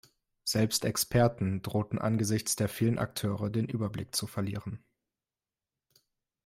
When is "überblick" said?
3.67-4.15